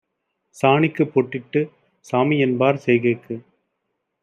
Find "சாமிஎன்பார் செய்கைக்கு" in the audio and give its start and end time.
2.05-3.37